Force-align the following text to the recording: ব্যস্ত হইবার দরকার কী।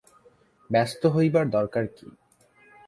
ব্যস্ত 0.69 1.01
হইবার 1.05 1.45
দরকার 1.49 1.85
কী। 1.87 2.07